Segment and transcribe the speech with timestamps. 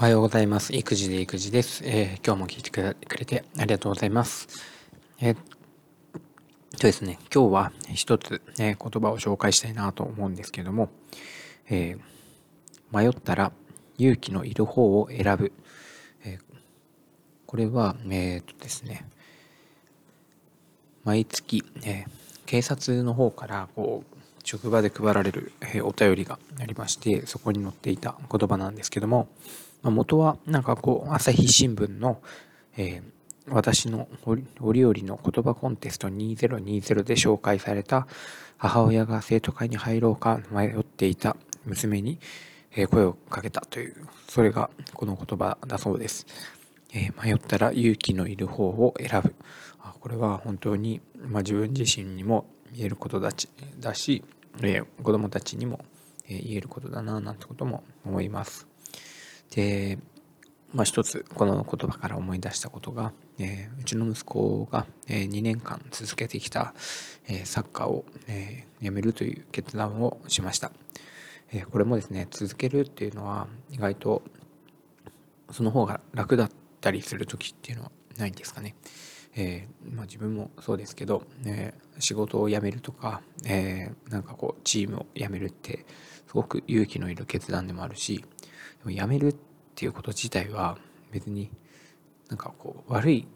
[0.00, 0.74] おはようございます。
[0.74, 1.82] 育児で育児です。
[1.84, 4.48] えー、今日も聞いてくれてありがとうございます。
[5.20, 5.36] えー、
[6.78, 10.88] とですね、今日は一つ、ね、言葉を紹介したいなと思うんですけども、
[11.68, 13.52] えー、迷ったら
[13.98, 15.52] 勇気のいる方を選ぶ。
[16.24, 16.38] え
[17.44, 19.06] これは、えっとですね、
[21.04, 22.06] 毎月、え
[22.46, 29.28] 警察の方からこう職場で配られる、えお便りがありましてそこに載っていた言葉なんですけども、
[29.82, 32.20] ま元はなんかこう朝日新聞の、
[32.76, 38.06] えー、私の折々の言葉コンテスト2020で紹介された
[38.56, 42.18] 母親が生徒会に入ろうか迷っていた娘に
[42.90, 43.96] 声をかけたという
[44.28, 46.26] それがこの言葉だそうです、
[47.22, 49.34] 迷ったら勇気のいる方を選ぶ。
[50.00, 54.24] これは本当に、自分自身にも言えることだし、
[54.62, 55.80] えー、子供たちにも
[56.28, 58.69] 言えることだななんてことも思います。
[59.50, 59.98] で、
[60.72, 66.74] まあ、一つこの言葉から思い出したことが、えー、うちの息子が、え、2年間続けてきた、
[67.28, 70.70] え、サッカーを、えー、やめるという決断をしました、
[71.52, 74.22] え、これもですね続けるっていうのは意外と
[75.50, 78.74] その方が楽だったりする時っていうのはないんですかね。
[79.36, 85.86] えーまあ、自分もそうですけど、えー、仕事を辞めるとか、えー、なんかこうチームを辞めるって
[86.26, 88.24] すごく勇気のいる決断でもあるし
[88.84, 89.36] も辞めるっ
[89.74, 90.78] ていうこと自体は
[91.10, 91.50] 別に
[92.28, 93.26] なんかこう悪い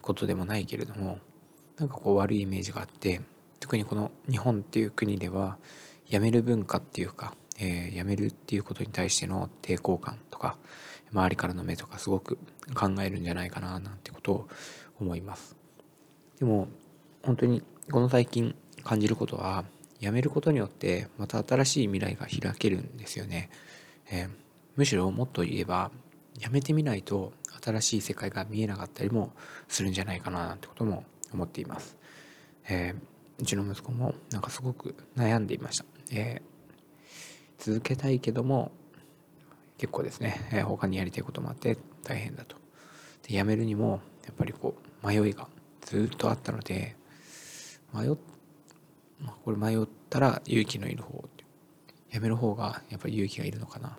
[0.00, 1.18] ことでもないけれども
[1.78, 3.20] なんかこう悪いイメージがあって
[3.60, 5.56] 特にこの日本っていう国では
[6.08, 10.56] 辞める文化っていうか、えー、辞めるっていうことに対しての抵抗感とか
[11.12, 12.38] 周りからの目とかすごく
[12.74, 14.48] 考えるんじゃないかななんてことを
[15.00, 15.56] 思います。
[16.38, 16.68] でも
[17.22, 19.64] 本当にこの最近感じることは
[20.00, 23.48] 辞めることによってまた新しい未来が開けるんですよね、
[24.10, 24.30] えー、
[24.76, 25.90] むしろもっと言えば
[26.34, 29.32] 辞めてみないと新しい世界が見えなかったりも
[29.68, 31.96] するんじゃないかななんてことも思っています、
[32.68, 38.72] えー、うちの息子もなんかすごく悩んでいました、えー、続けたいけども
[39.78, 42.56] 結構ですね、えー、他にやりたいこともあって大変だと。
[43.26, 45.48] で辞めるにもやっぱりこう迷いが
[45.80, 46.96] ずっとあったので
[47.92, 48.16] 迷っ、
[49.44, 51.24] これ迷ったら勇気のいる方
[52.10, 53.96] やめる方がやっぱり勇気がいるのかな。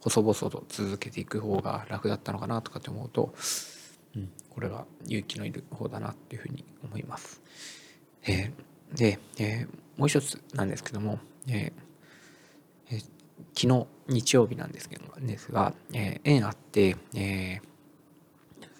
[0.00, 3.34] 細々と続けていく方が楽だったのかなとかって思うと、
[4.16, 7.40] うん、これは勇気のいる方だなっていうふうに思います。
[8.26, 11.18] えー、で、えー、もう一つなんですけども、
[11.48, 13.00] えー、えー、
[13.54, 17.60] 昨日日曜日なんですけどですが、えー、縁あって、え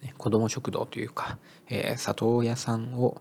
[0.02, 1.38] ー、子ども食堂というか、
[1.68, 3.20] えー、里親さんを、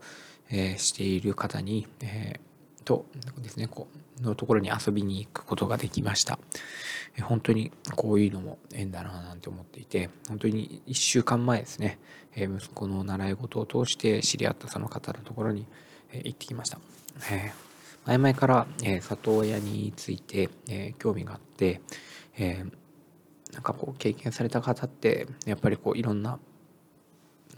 [0.49, 3.05] えー、している方に、えー、と
[3.37, 6.39] ですねこうのところに遊びに行くことができました。
[7.21, 11.99] 本当にこういうのも縁だななんて思っていて本当に1週間前ですね
[12.35, 15.65] 息子の習い事を通して知り合ったその方のところに
[16.13, 16.79] 行ってきました。
[18.05, 21.81] 前々から、え里親について、え興味があって、
[22.37, 22.65] え
[23.53, 26.39] なんかこう経験された方ってやっぱりこういろんな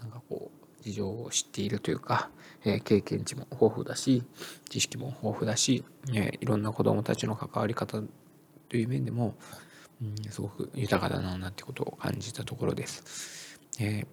[0.00, 2.30] なんかこう事情を知っているというか、
[2.64, 4.24] え経験値も豊富だし
[4.68, 8.02] 知識も豊富だし、えいろんな子どもたちの関わり方
[8.72, 9.34] という面でも、
[10.00, 13.60] うん、すごく豊かだななんてことを感じたところです。
[13.78, 14.06] え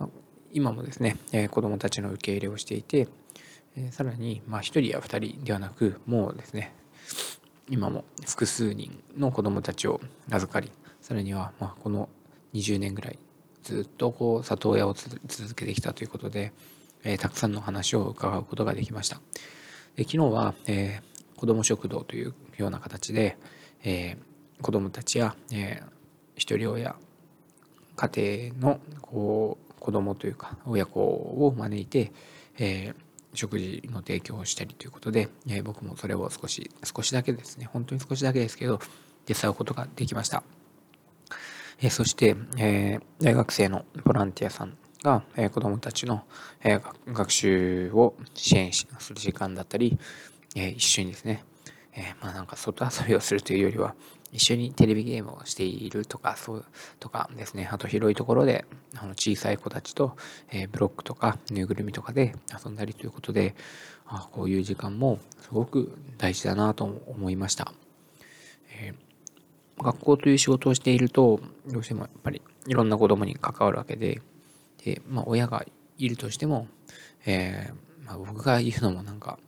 [0.00, 0.08] ー、
[0.54, 3.08] 今もですね、えー、子どもたちの受け入れをしていて、
[3.76, 6.72] えー、さらに、まあ、1人や2人ではなくもうですね
[7.68, 10.72] 今も複数人の子どもたちを預かり
[11.02, 12.08] さらには、まあ、この
[12.54, 13.18] 20年ぐらい
[13.64, 16.52] ずっとこう里親を続けてきたということで、
[17.02, 19.20] えー、たくさんの話を伺うことができました。
[19.96, 23.36] で昨日は、えー、子ども食堂というような形で、
[23.84, 25.88] えー、子どもたちや、えー、
[26.36, 26.96] 一人親
[27.96, 32.10] 家庭のこう子どもというか親子を招いて、
[32.58, 32.94] えー、
[33.34, 38.80] 食事の提供をしたりということで、えー、僕もそれを少し少しだけですね本当に少しだけですけど
[39.26, 40.42] 手伝うことができました、
[41.80, 46.24] えー、そして、えー、大学生のボランティアさんが、えー、子どもたちの、
[46.62, 49.98] えー、学習を支援する時間だったり、
[50.56, 51.44] えー、一緒にですね
[51.96, 53.94] えー、まあなんか外遊びをするというよりは、
[54.32, 56.64] 一緒にテレビゲームをしているとか、そう、
[56.98, 57.68] とかですね。
[57.70, 58.64] あと広いところで、
[58.96, 60.16] あの小さい子たちと、
[60.50, 63.54] えー、ブロックとか、ぬいぐるみとかで遊んだりということで、
[64.06, 67.72] あこういう時間もすごく大事だなと思いました。
[68.76, 74.20] えー、学校という仕事をしていると、どうしてもやっぱりいろんな子供に関わるわけで、
[74.84, 75.64] で、まあ親が
[75.96, 76.66] いるとしても、
[77.24, 79.38] えー、まあ、僕が言うのもなんか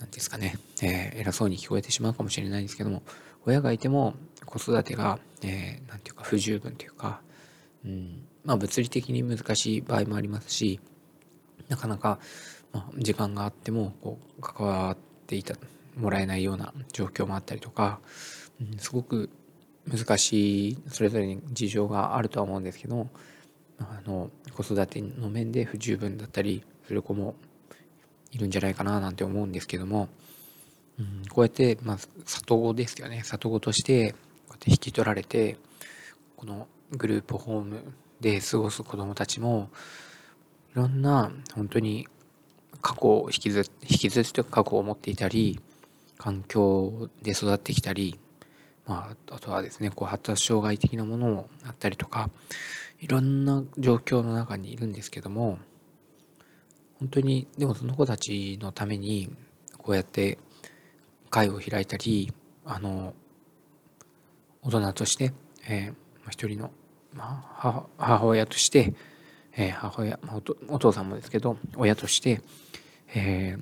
[0.00, 3.02] 何ですかね、えー、偉そうに聞こえてしまうかもしれないんですけども、
[3.46, 4.14] 親がいても
[4.44, 7.20] 子育てが、えー、て言うか、不十分というか、
[7.84, 10.80] うんまあ、物理的に難しい場合もありますし
[11.68, 12.18] なかなか、
[12.72, 14.96] ま、時間があってもこう関わっ
[15.26, 15.54] ていた
[15.96, 18.00] もらえないような状況もあったりとか、
[18.60, 19.30] うん、すごく
[19.86, 23.08] 難しいそれぞれに事情があるとは思うんですけど
[23.78, 27.34] あの子育ての面で不十分だったりする子も
[28.32, 30.08] いるんじゃないかななんて思うんですけども、
[30.98, 33.22] うん、こうやって、まあ、里子ですよね。
[33.24, 35.56] 里子としてこうやって引き取られて
[36.36, 37.82] このグループホーム
[38.20, 39.70] で過ごす子どもたちも
[40.72, 42.06] いろんな本当に
[42.80, 45.60] 過去を引きず引きずって過去を持っていたり
[46.16, 48.18] 環境で育ってきたり、
[48.86, 52.30] まあ、あとはですねこう発達障害的なものもあったりとか
[53.00, 55.58] いろんな状況の中にいるんですけども
[57.00, 59.30] 本当にでもその子たちのために
[59.76, 60.38] こうやって
[61.30, 62.32] 会を開いたり
[62.64, 63.14] あの
[64.62, 65.32] 大人として、
[65.68, 66.70] えー、一人の、
[67.14, 68.94] まあ、母親として、
[69.56, 72.40] えー、母親、まあ、お父さんもですけど親として、
[73.14, 73.56] え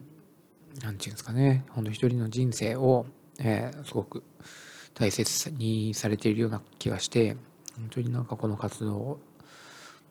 [0.79, 3.06] ー、なんていうんですかね本当一人の人生を、
[3.38, 4.23] えー、すごく
[4.94, 7.37] 大切にされているような気がして
[7.77, 9.21] 本当になんかこの活動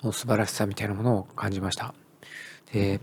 [0.03, 1.95] の素晴らしさみたいなものを感じました。
[2.71, 2.99] で、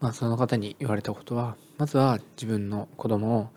[0.00, 3.48] まあその方に言われたことは、まずは自分の子供を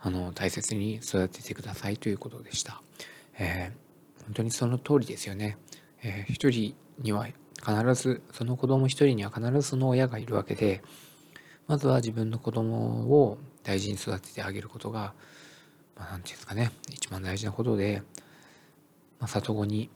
[0.00, 2.82] あの大切に育ててくださいということでした。
[3.38, 5.56] えー、本当にその通りですよね。
[6.02, 10.82] えー、一人には必ず、その子供一人には必ずその親がいるわけで、
[11.66, 12.76] まずは自分の子供
[13.22, 15.14] を大事に育ててあげることが、
[15.96, 18.02] まあ、なんていうんですかね、一番大事なことで、
[19.18, 19.88] まあ、里子に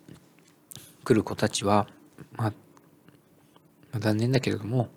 [1.04, 1.86] 来る子たちは、
[2.32, 2.52] まあ、
[3.90, 4.88] まあ、残念だけれども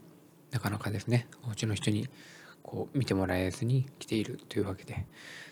[0.51, 2.07] なかなかですねお家の人に
[2.61, 5.05] こう見てもらえずに来ているというわけで。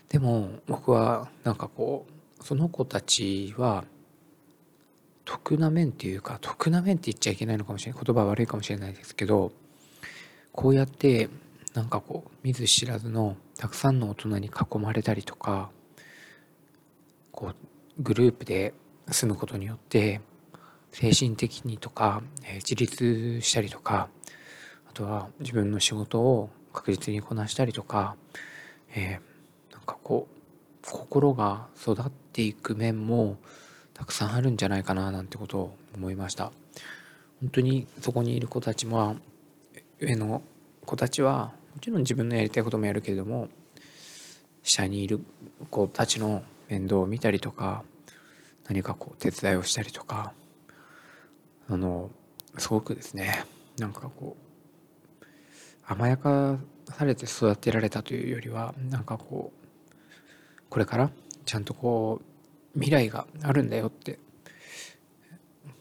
[0.10, 2.08] でも僕はなんかこ
[2.40, 3.86] うその子たちは
[5.24, 9.52] 得な面っていうか得な面って言っちゃいけないのかもしれない言葉悪いかもしれないですけど
[10.52, 11.30] こうやって
[11.76, 15.70] なんかこう見ず知らずのたくさんの大人に囲まれたりとか
[17.32, 18.74] こうグループで
[19.12, 20.22] 住むことによって
[20.92, 24.10] 精神的にとか、え自立したりとか
[25.04, 28.16] は自分の仕事を確実にこなしたりとか、
[28.96, 33.38] えー、なんかこう心が育っていく面も
[33.94, 36.52] たくさんあるんじゃないかななんてことを思いました。
[37.42, 39.16] 本当にそこにいる子たちは
[40.00, 40.42] 上の
[40.86, 43.48] 子たちはもちろん自分のやりたいこともやるけれども
[44.64, 45.22] 下にいる
[45.70, 47.84] 子たちの面倒を見たりとか
[48.68, 50.34] 何かこう手伝いをしたりとか
[51.70, 52.10] あの
[52.58, 53.46] すごくですね
[53.78, 54.49] なんかこう
[55.90, 61.10] 甘やかされて育てられたというよりはなんかこうこれから
[61.46, 64.20] ちゃんとこう未来があるんだよって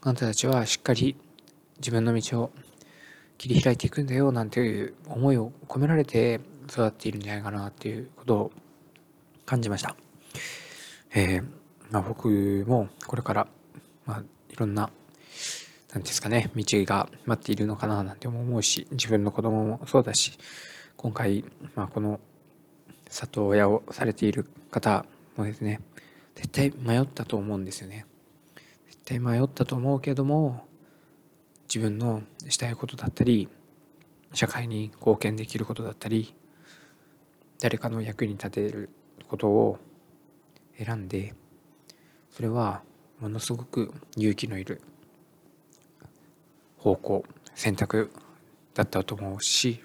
[0.01, 1.15] あんたたちはしっかり
[1.79, 2.51] 自分の道を
[3.37, 6.41] 切り開いていくんだよなんていう思いを込められて
[6.71, 8.53] 育っているんじゃないかなっていうことを
[9.45, 9.95] 感じました。
[11.15, 11.45] えー
[11.91, 13.47] まあ、僕もこれから、
[14.07, 14.91] まあ、いろんな
[15.93, 20.39] 何ですかね道が待っているのかななんて思うし自分の子供もそうだし
[20.97, 21.45] 今回、
[21.75, 22.21] まあ、この
[23.09, 25.07] 里親をされている方
[25.37, 25.81] もですね
[26.35, 28.07] 絶対迷ったと思うんですよね。
[28.87, 30.67] 絶対迷ったと思うけども
[31.69, 33.49] 自分のしたいことだったり
[34.33, 36.35] 社会に貢献できることだったり
[37.61, 38.91] 誰かの役に立てる
[39.29, 39.79] ことを
[40.79, 41.35] 選んで
[42.31, 42.83] それは
[43.21, 44.81] ものすごく勇気のいる
[46.79, 48.11] 方向選択
[48.75, 49.81] だったと思うし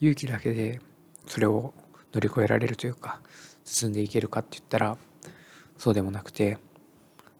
[0.00, 0.80] 勇気だけで
[1.26, 1.72] それを
[2.12, 3.20] 乗り越えられるというか
[3.64, 4.96] 進んでいけるかって言ったら
[5.78, 6.58] そうでもなくて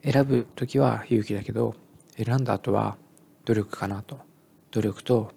[0.02, 1.74] 選ぶ時は勇気だけど
[2.16, 2.96] 選んだ後は
[3.44, 4.20] 努力かなと。
[4.70, 5.32] 努力と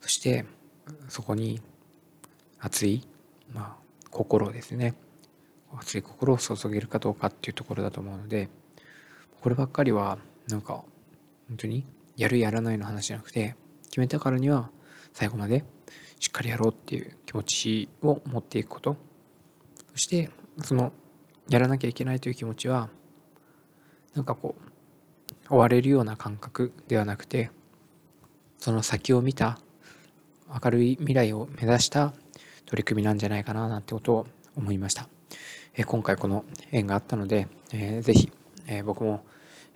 [0.00, 0.44] そして
[1.08, 1.60] そこに
[2.60, 3.06] 熱い、
[3.52, 4.94] まあ、心ですね。
[5.76, 8.48] 熱い心を注げるかどうかっていうところだと思うので
[9.40, 10.84] こればっかりはなんか
[11.48, 11.84] 本当に
[12.16, 13.56] やるやらないの話じゃなくて
[13.86, 14.70] 決めたからには
[15.12, 15.64] 最後まで
[16.18, 18.96] しっかりやろうっていう気持ちを持っていくこと。
[19.92, 20.30] そして
[20.62, 20.92] その
[21.48, 22.88] やらなきゃいけないという気持ちは
[24.14, 27.50] なんかこう追われるような感覚ではなくて
[28.58, 29.58] その先を見た
[30.64, 32.12] 明るい未来を目指した
[32.66, 35.08] 取り組みなんじゃないかななんてことを思いました、
[35.74, 38.30] え今回この縁があったので、えー、ぜひ、
[38.66, 39.24] えー、僕も、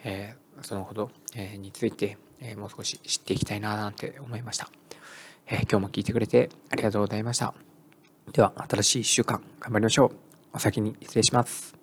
[0.04, 4.68] えー、そのほど、えー、についてえもう少し知っていきたいななんて思いました、
[5.46, 7.54] え今日も聞いてくれてありがとうございました。
[8.32, 10.10] では新しい1週間頑張りましょう。
[10.54, 11.77] お先に失礼します。